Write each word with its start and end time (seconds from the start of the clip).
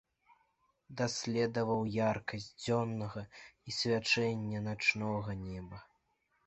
Даследаваў 1.01 1.81
яркасць 1.97 2.49
дзённага 2.63 3.21
і 3.29 3.69
свячэнне 3.83 4.67
начнога 4.71 5.31
неба. 5.49 5.89